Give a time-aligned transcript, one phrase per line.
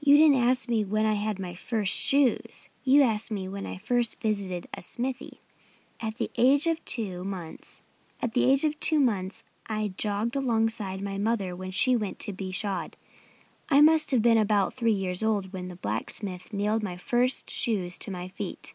[0.00, 2.70] "You didn't ask me when I had my first shoes.
[2.84, 5.40] You asked me when I first visited a smithy.
[6.00, 7.82] At the age of two months
[8.22, 12.96] I jogged alongside my mother when she went to be shod.
[13.68, 17.98] I must have been about three years old when the blacksmith nailed my first shoes
[17.98, 18.72] to my feet."